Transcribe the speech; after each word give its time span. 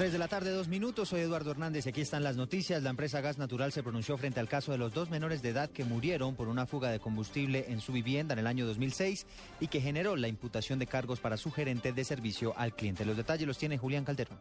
3 0.00 0.12
de 0.12 0.18
la 0.18 0.28
tarde, 0.28 0.50
dos 0.50 0.68
minutos. 0.68 1.10
Soy 1.10 1.20
Eduardo 1.20 1.50
Hernández 1.50 1.84
y 1.84 1.90
aquí 1.90 2.00
están 2.00 2.22
las 2.22 2.34
noticias. 2.34 2.82
La 2.82 2.88
empresa 2.88 3.20
Gas 3.20 3.36
Natural 3.36 3.70
se 3.70 3.82
pronunció 3.82 4.16
frente 4.16 4.40
al 4.40 4.48
caso 4.48 4.72
de 4.72 4.78
los 4.78 4.94
dos 4.94 5.10
menores 5.10 5.42
de 5.42 5.50
edad 5.50 5.68
que 5.68 5.84
murieron 5.84 6.36
por 6.36 6.48
una 6.48 6.64
fuga 6.64 6.88
de 6.88 7.00
combustible 7.00 7.66
en 7.68 7.82
su 7.82 7.92
vivienda 7.92 8.32
en 8.32 8.38
el 8.38 8.46
año 8.46 8.64
2006 8.64 9.26
y 9.60 9.66
que 9.66 9.82
generó 9.82 10.16
la 10.16 10.28
imputación 10.28 10.78
de 10.78 10.86
cargos 10.86 11.20
para 11.20 11.36
su 11.36 11.50
gerente 11.50 11.92
de 11.92 12.02
servicio 12.04 12.54
al 12.56 12.74
cliente. 12.74 13.04
Los 13.04 13.18
detalles 13.18 13.46
los 13.46 13.58
tiene 13.58 13.76
Julián 13.76 14.06
Calderón. 14.06 14.38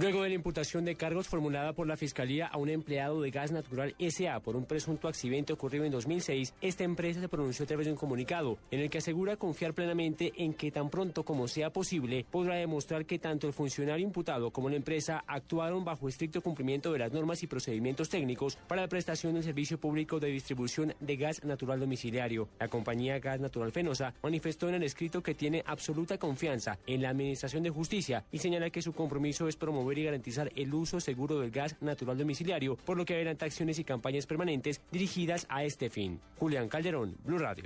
Luego 0.00 0.22
de 0.22 0.28
la 0.28 0.36
imputación 0.36 0.84
de 0.84 0.94
cargos 0.94 1.26
formulada 1.26 1.72
por 1.72 1.88
la 1.88 1.96
Fiscalía 1.96 2.46
a 2.46 2.56
un 2.56 2.68
empleado 2.68 3.20
de 3.20 3.32
Gas 3.32 3.50
Natural 3.50 3.96
SA 3.98 4.38
por 4.38 4.54
un 4.54 4.64
presunto 4.64 5.08
accidente 5.08 5.52
ocurrido 5.52 5.84
en 5.84 5.90
2006, 5.90 6.54
esta 6.60 6.84
empresa 6.84 7.20
se 7.20 7.28
pronunció 7.28 7.64
a 7.64 7.66
través 7.66 7.86
de 7.86 7.90
un 7.90 7.98
comunicado 7.98 8.58
en 8.70 8.78
el 8.78 8.90
que 8.90 8.98
asegura 8.98 9.36
confiar 9.36 9.74
plenamente 9.74 10.32
en 10.36 10.54
que 10.54 10.70
tan 10.70 10.88
pronto 10.88 11.24
como 11.24 11.48
sea 11.48 11.72
posible 11.72 12.24
podrá 12.30 12.54
demostrar 12.54 13.06
que 13.06 13.18
tanto 13.18 13.48
el 13.48 13.52
funcionario 13.52 14.06
imputado 14.06 14.52
como 14.52 14.70
la 14.70 14.76
empresa 14.76 15.24
actuaron 15.26 15.84
bajo 15.84 16.08
estricto 16.08 16.42
cumplimiento 16.42 16.92
de 16.92 17.00
las 17.00 17.12
normas 17.12 17.42
y 17.42 17.48
procedimientos 17.48 18.08
técnicos 18.08 18.54
para 18.68 18.82
la 18.82 18.88
prestación 18.88 19.34
del 19.34 19.42
servicio 19.42 19.80
público 19.80 20.20
de 20.20 20.28
distribución 20.28 20.94
de 21.00 21.16
gas 21.16 21.42
natural 21.42 21.80
domiciliario. 21.80 22.48
La 22.60 22.68
compañía 22.68 23.18
Gas 23.18 23.40
Natural 23.40 23.72
Fenosa 23.72 24.14
manifestó 24.22 24.68
en 24.68 24.76
el 24.76 24.84
escrito 24.84 25.24
que 25.24 25.34
tiene 25.34 25.64
absoluta 25.66 26.18
confianza 26.18 26.78
en 26.86 27.02
la 27.02 27.10
Administración 27.10 27.64
de 27.64 27.70
Justicia 27.70 28.24
y 28.30 28.38
señala 28.38 28.70
que 28.70 28.80
su 28.80 28.92
compromiso 28.92 29.48
es 29.48 29.56
promover 29.56 29.87
y 29.96 30.04
garantizar 30.04 30.50
el 30.56 30.74
uso 30.74 31.00
seguro 31.00 31.38
del 31.38 31.52
gas 31.52 31.76
natural 31.80 32.18
domiciliario, 32.18 32.76
por 32.76 32.96
lo 32.96 33.04
que 33.04 33.14
adelanta 33.14 33.46
acciones 33.46 33.78
y 33.78 33.84
campañas 33.84 34.26
permanentes 34.26 34.80
dirigidas 34.90 35.46
a 35.48 35.64
este 35.64 35.88
fin. 35.88 36.20
Julián 36.36 36.68
Calderón, 36.68 37.16
Blue 37.24 37.38
Radio. 37.38 37.64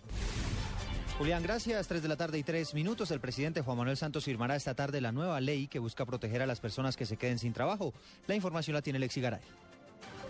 Julián, 1.18 1.42
gracias. 1.42 1.88
Tres 1.88 2.02
de 2.02 2.08
la 2.08 2.16
tarde 2.16 2.38
y 2.38 2.42
tres 2.42 2.74
minutos. 2.74 3.10
El 3.10 3.20
presidente 3.20 3.60
Juan 3.60 3.78
Manuel 3.78 3.96
Santos 3.96 4.24
firmará 4.24 4.56
esta 4.56 4.74
tarde 4.74 5.00
la 5.00 5.12
nueva 5.12 5.40
ley 5.40 5.68
que 5.68 5.78
busca 5.78 6.04
proteger 6.04 6.42
a 6.42 6.46
las 6.46 6.60
personas 6.60 6.96
que 6.96 7.06
se 7.06 7.16
queden 7.16 7.38
sin 7.38 7.52
trabajo. 7.52 7.92
La 8.26 8.34
información 8.34 8.74
la 8.74 8.82
tiene 8.82 8.98
Lexi 8.98 9.20
Garay. 9.20 9.40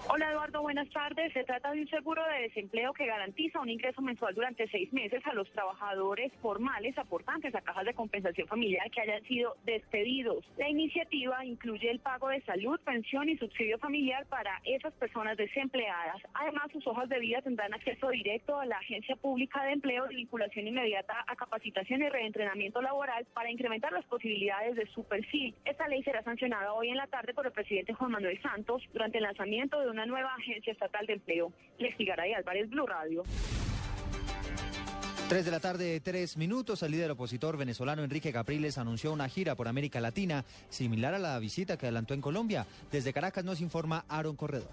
Hola 0.08 0.30
Eduardo, 0.30 0.62
buenas 0.62 0.90
tardes. 0.90 1.32
Se 1.32 1.44
trata 1.44 1.70
de 1.70 1.80
un 1.82 1.88
seguro 1.88 2.22
de 2.26 2.42
desempleo 2.42 2.92
que 2.92 3.06
garantiza 3.06 3.60
un 3.60 3.68
ingreso 3.68 4.02
mensual 4.02 4.34
durante 4.34 4.68
seis 4.68 4.92
meses 4.92 5.24
a 5.26 5.32
los 5.32 5.48
trabajadores 5.52 6.32
formales 6.42 6.98
aportantes 6.98 7.54
a 7.54 7.60
cajas 7.60 7.86
de 7.86 7.94
compensación 7.94 8.48
familiar 8.48 8.90
que 8.90 9.00
hayan 9.00 9.22
sido 9.22 9.54
despedidos. 9.64 10.44
La 10.58 10.68
iniciativa 10.68 11.44
incluye 11.44 11.88
el 11.88 12.00
pago 12.00 12.28
de 12.28 12.42
salud, 12.42 12.80
pensión 12.84 13.28
y 13.28 13.38
subsidio 13.38 13.78
familiar 13.78 14.26
para 14.26 14.60
esas 14.64 14.92
personas 14.94 15.36
desempleadas. 15.36 16.20
Además, 16.34 16.70
sus 16.72 16.86
hojas 16.86 17.08
de 17.08 17.20
vida 17.20 17.40
tendrán 17.40 17.72
acceso 17.72 18.10
directo 18.10 18.58
a 18.58 18.66
la 18.66 18.78
Agencia 18.78 19.14
Pública 19.16 19.62
de 19.64 19.72
Empleo 19.72 20.06
de 20.08 20.16
vinculación 20.16 20.66
inmediata 20.66 21.24
a 21.26 21.36
capacitación 21.36 22.02
y 22.02 22.08
reentrenamiento 22.08 22.82
laboral 22.82 23.24
para 23.32 23.50
incrementar 23.50 23.92
las 23.92 24.04
posibilidades 24.06 24.74
de 24.74 24.86
su 24.88 25.04
perfil. 25.04 25.54
Esta 25.64 25.86
ley 25.86 26.02
será 26.02 26.22
sancionada 26.24 26.72
hoy 26.72 26.88
en 26.88 26.96
la 26.96 27.06
tarde 27.06 27.32
por 27.34 27.46
el 27.46 27.52
presidente 27.52 27.94
Juan 27.94 28.10
Manuel 28.10 28.42
Santos 28.42 28.82
durante 28.92 29.18
el 29.18 29.24
lanzamiento 29.24 29.80
de 29.80 29.91
una 29.92 30.06
nueva 30.06 30.34
agencia 30.34 30.72
estatal 30.72 31.06
de 31.06 31.12
empleo. 31.12 31.52
Lexi 31.78 32.04
Garay 32.04 32.32
Álvarez, 32.32 32.68
Blue 32.70 32.86
Radio. 32.86 33.22
Tres 35.28 35.44
de 35.44 35.50
la 35.50 35.60
tarde, 35.60 36.00
tres 36.00 36.36
minutos. 36.36 36.82
El 36.82 36.92
líder 36.92 37.10
opositor 37.10 37.56
venezolano 37.56 38.02
Enrique 38.02 38.32
Capriles 38.32 38.78
anunció 38.78 39.12
una 39.12 39.28
gira 39.28 39.54
por 39.54 39.68
América 39.68 40.00
Latina 40.00 40.44
similar 40.68 41.14
a 41.14 41.18
la 41.18 41.38
visita 41.38 41.76
que 41.76 41.86
adelantó 41.86 42.14
en 42.14 42.20
Colombia. 42.20 42.66
Desde 42.90 43.12
Caracas 43.12 43.44
nos 43.44 43.60
informa 43.60 44.04
Aaron 44.08 44.36
Corredor. 44.36 44.70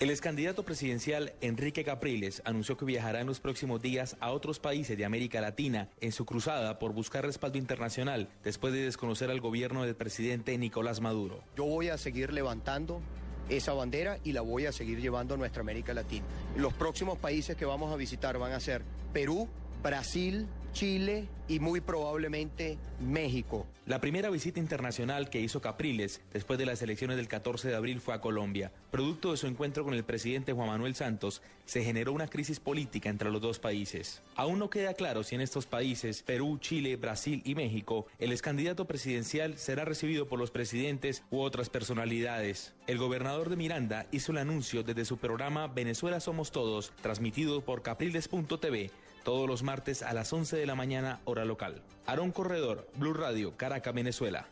El 0.00 0.10
ex 0.10 0.20
candidato 0.20 0.64
presidencial 0.64 1.32
Enrique 1.40 1.84
Capriles 1.84 2.42
anunció 2.44 2.76
que 2.76 2.84
viajará 2.84 3.20
en 3.20 3.28
los 3.28 3.38
próximos 3.40 3.80
días 3.80 4.16
a 4.20 4.32
otros 4.32 4.58
países 4.58 4.98
de 4.98 5.04
América 5.04 5.40
Latina 5.40 5.88
en 6.00 6.10
su 6.10 6.24
cruzada 6.26 6.78
por 6.78 6.92
buscar 6.92 7.24
respaldo 7.24 7.58
internacional 7.58 8.28
después 8.42 8.72
de 8.72 8.82
desconocer 8.82 9.30
al 9.30 9.40
gobierno 9.40 9.84
del 9.84 9.94
presidente 9.94 10.58
Nicolás 10.58 11.00
Maduro. 11.00 11.44
Yo 11.56 11.64
voy 11.64 11.90
a 11.90 11.96
seguir 11.96 12.32
levantando 12.32 13.00
esa 13.48 13.72
bandera 13.72 14.18
y 14.24 14.32
la 14.32 14.40
voy 14.40 14.66
a 14.66 14.72
seguir 14.72 15.00
llevando 15.00 15.34
a 15.34 15.36
nuestra 15.36 15.60
América 15.60 15.94
Latina. 15.94 16.24
Los 16.56 16.72
próximos 16.72 17.18
países 17.18 17.56
que 17.56 17.64
vamos 17.64 17.92
a 17.92 17.96
visitar 17.96 18.38
van 18.38 18.52
a 18.52 18.60
ser 18.60 18.82
Perú, 19.12 19.48
Brasil, 19.82 20.46
Chile 20.74 21.28
y 21.46 21.60
muy 21.60 21.80
probablemente 21.80 22.78
México. 23.00 23.66
La 23.86 24.00
primera 24.00 24.28
visita 24.28 24.58
internacional 24.58 25.30
que 25.30 25.40
hizo 25.40 25.60
Capriles 25.60 26.20
después 26.32 26.58
de 26.58 26.66
las 26.66 26.82
elecciones 26.82 27.16
del 27.16 27.28
14 27.28 27.68
de 27.68 27.76
abril 27.76 28.00
fue 28.00 28.14
a 28.14 28.20
Colombia. 28.20 28.72
Producto 28.90 29.30
de 29.30 29.36
su 29.36 29.46
encuentro 29.46 29.84
con 29.84 29.94
el 29.94 30.04
presidente 30.04 30.52
Juan 30.52 30.68
Manuel 30.68 30.94
Santos, 30.94 31.42
se 31.64 31.84
generó 31.84 32.12
una 32.12 32.26
crisis 32.26 32.60
política 32.60 33.08
entre 33.08 33.30
los 33.30 33.40
dos 33.40 33.58
países. 33.60 34.22
Aún 34.34 34.58
no 34.58 34.68
queda 34.68 34.94
claro 34.94 35.22
si 35.22 35.36
en 35.36 35.42
estos 35.42 35.66
países, 35.66 36.22
Perú, 36.22 36.58
Chile, 36.58 36.96
Brasil 36.96 37.40
y 37.44 37.54
México, 37.54 38.06
el 38.18 38.32
ex 38.32 38.42
candidato 38.42 38.86
presidencial 38.86 39.56
será 39.58 39.84
recibido 39.84 40.26
por 40.26 40.40
los 40.40 40.50
presidentes 40.50 41.22
u 41.30 41.40
otras 41.40 41.70
personalidades. 41.70 42.74
El 42.88 42.98
gobernador 42.98 43.48
de 43.48 43.56
Miranda 43.56 44.06
hizo 44.10 44.32
el 44.32 44.38
anuncio 44.38 44.82
desde 44.82 45.04
su 45.04 45.18
programa 45.18 45.68
Venezuela 45.68 46.18
Somos 46.18 46.50
Todos, 46.50 46.92
transmitido 47.00 47.60
por 47.60 47.82
capriles.tv 47.82 48.90
todos 49.24 49.48
los 49.48 49.62
martes 49.62 50.02
a 50.02 50.12
las 50.12 50.32
11 50.32 50.56
de 50.56 50.66
la 50.66 50.74
mañana 50.74 51.20
hora 51.24 51.44
local. 51.44 51.82
Aarón 52.06 52.30
Corredor, 52.30 52.88
Blue 52.96 53.14
Radio, 53.14 53.56
Caracas, 53.56 53.94
Venezuela. 53.94 54.46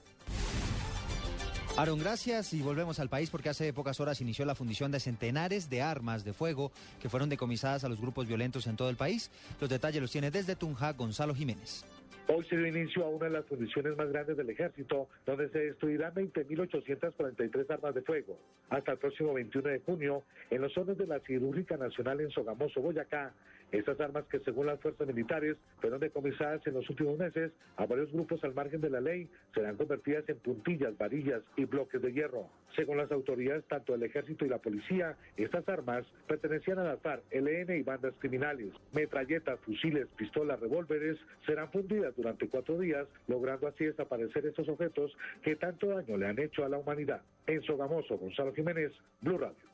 Aaron, 1.76 1.98
gracias 1.98 2.52
y 2.52 2.60
volvemos 2.60 2.98
al 2.98 3.08
país 3.08 3.30
porque 3.30 3.48
hace 3.48 3.72
pocas 3.72 3.98
horas 3.98 4.20
inició 4.20 4.44
la 4.44 4.54
fundición 4.54 4.90
de 4.90 5.00
centenares 5.00 5.70
de 5.70 5.80
armas 5.80 6.22
de 6.22 6.34
fuego 6.34 6.70
que 7.00 7.08
fueron 7.08 7.30
decomisadas 7.30 7.84
a 7.84 7.88
los 7.88 7.98
grupos 7.98 8.26
violentos 8.26 8.66
en 8.66 8.76
todo 8.76 8.90
el 8.90 8.96
país. 8.96 9.30
Los 9.58 9.70
detalles 9.70 10.02
los 10.02 10.10
tiene 10.10 10.30
desde 10.30 10.54
Tunja 10.54 10.92
Gonzalo 10.92 11.34
Jiménez. 11.34 11.84
Hoy 12.28 12.44
se 12.44 12.56
dio 12.56 12.66
inicio 12.66 13.04
a 13.04 13.08
una 13.08 13.26
de 13.26 13.32
las 13.32 13.44
fundiciones 13.46 13.96
más 13.96 14.08
grandes 14.10 14.36
del 14.36 14.48
ejército, 14.48 15.08
donde 15.26 15.48
se 15.50 15.58
destruirán 15.58 16.14
20.843 16.14 17.70
armas 17.70 17.94
de 17.94 18.02
fuego. 18.02 18.38
Hasta 18.70 18.92
el 18.92 18.98
próximo 18.98 19.34
21 19.34 19.68
de 19.68 19.80
junio, 19.80 20.22
en 20.50 20.62
los 20.62 20.72
zonas 20.72 20.96
de 20.96 21.06
la 21.06 21.20
Cirúrgica 21.20 21.76
Nacional 21.76 22.20
en 22.20 22.30
Sogamoso, 22.30 22.80
Boyacá, 22.80 23.34
estas 23.72 23.98
armas 24.00 24.26
que 24.26 24.38
según 24.40 24.66
las 24.66 24.78
fuerzas 24.80 25.06
militares 25.06 25.56
fueron 25.80 25.98
decomisadas 25.98 26.64
en 26.66 26.74
los 26.74 26.88
últimos 26.90 27.18
meses 27.18 27.52
a 27.76 27.86
varios 27.86 28.12
grupos 28.12 28.44
al 28.44 28.54
margen 28.54 28.82
de 28.82 28.90
la 28.90 29.00
ley, 29.00 29.28
serán 29.54 29.76
convertidas 29.76 30.28
en 30.28 30.36
puntillas, 30.40 30.96
varillas 30.98 31.42
y 31.56 31.64
bloques 31.64 32.02
de 32.02 32.12
hierro. 32.12 32.50
Según 32.76 32.98
las 32.98 33.10
autoridades, 33.10 33.64
tanto 33.64 33.94
el 33.94 34.02
ejército 34.02 34.44
y 34.44 34.48
la 34.50 34.58
policía, 34.58 35.16
estas 35.36 35.66
armas 35.68 36.06
pertenecían 36.26 36.78
a 36.78 36.84
la 36.84 36.96
FARC, 36.98 37.22
LN 37.32 37.76
y 37.76 37.82
bandas 37.82 38.14
criminales. 38.18 38.72
Metralletas, 38.92 39.58
fusiles, 39.60 40.06
pistolas, 40.16 40.60
revólveres 40.60 41.18
serán 41.46 41.70
durante 42.10 42.48
cuatro 42.48 42.78
días, 42.78 43.06
logrando 43.28 43.66
así 43.66 43.84
desaparecer 43.84 44.46
estos 44.46 44.68
objetos 44.68 45.12
que 45.42 45.56
tanto 45.56 45.88
daño 45.88 46.16
le 46.16 46.26
han 46.26 46.38
hecho 46.38 46.64
a 46.64 46.68
la 46.68 46.78
humanidad. 46.78 47.22
En 47.46 47.62
Sogamoso, 47.62 48.18
Gonzalo 48.18 48.52
Jiménez, 48.52 48.92
Blue 49.20 49.38
Radio. 49.38 49.70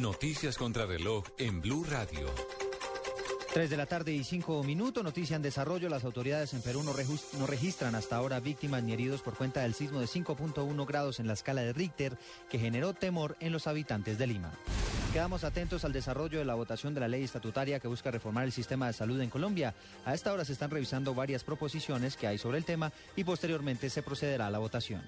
Noticias 0.00 0.58
contra 0.58 0.86
reloj 0.86 1.24
en 1.38 1.60
Blue 1.60 1.84
Radio. 1.88 2.26
3 3.52 3.70
de 3.70 3.76
la 3.78 3.86
tarde 3.86 4.12
y 4.12 4.24
5 4.24 4.62
minutos, 4.62 5.02
noticia 5.02 5.34
en 5.34 5.42
desarrollo. 5.42 5.88
Las 5.88 6.04
autoridades 6.04 6.52
en 6.52 6.62
Perú 6.62 6.82
no, 6.82 6.92
no, 6.92 7.46
registran 7.46 7.94
hasta 7.94 8.16
ahora 8.16 8.40
víctimas 8.40 8.82
ni 8.82 8.92
heridos 8.92 9.22
por 9.22 9.34
cuenta 9.34 9.62
del 9.62 9.74
sismo 9.74 10.00
de 10.00 10.06
5.1 10.06 10.86
grados 10.86 11.18
en 11.18 11.26
la 11.26 11.32
escala 11.32 11.62
de 11.62 11.72
Richter 11.72 12.18
que 12.50 12.58
generó 12.58 12.92
temor 12.92 13.36
en 13.40 13.52
los 13.52 13.66
habitantes 13.66 14.18
de 14.18 14.26
Lima. 14.26 14.52
Quedamos 15.12 15.42
atentos 15.42 15.86
al 15.86 15.92
desarrollo 15.92 16.38
de 16.38 16.44
la 16.44 16.54
votación 16.54 16.92
de 16.92 17.00
la 17.00 17.08
ley 17.08 17.24
estatutaria 17.24 17.80
que 17.80 17.88
busca 17.88 18.10
reformar 18.10 18.44
el 18.44 18.52
sistema 18.52 18.86
de 18.86 18.92
salud 18.92 19.18
en 19.20 19.30
Colombia. 19.30 19.74
A 20.04 20.12
esta 20.12 20.32
hora 20.32 20.44
se 20.44 20.52
están 20.52 20.70
revisando 20.70 21.14
varias 21.14 21.44
proposiciones 21.44 22.14
que 22.14 22.26
hay 22.26 22.36
sobre 22.36 22.58
el 22.58 22.64
tema 22.66 22.92
y 23.16 23.24
posteriormente 23.24 23.88
se 23.88 24.02
procederá 24.02 24.48
a 24.48 24.50
la 24.50 24.58
votación. 24.58 25.02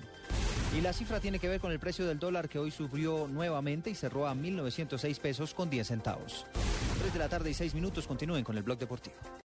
Y 0.77 0.81
la 0.81 0.95
cifra 0.95 1.21
tiene 1.21 1.39
que 1.39 1.49
ver 1.49 1.61
con 1.61 1.71
el 1.71 1.79
precio 1.79 2.07
del 2.07 2.19
dólar 2.19 2.49
que 2.49 2.59
hoy 2.59 2.71
subió 2.71 3.29
nuevamente 3.29 3.91
y 3.91 3.95
cerró 3.95 4.27
a 4.27 4.35
1.906 4.35 5.21
pesos 5.21 5.53
con 5.53 5.69
10 5.69 5.87
centavos. 5.87 6.47
3 7.01 7.13
de 7.13 7.19
la 7.19 7.29
tarde 7.29 7.51
y 7.51 7.55
6 7.55 7.75
minutos 7.75 8.07
continúen 8.07 8.43
con 8.43 8.57
el 8.57 8.63
blog 8.63 8.79
deportivo. 8.79 9.17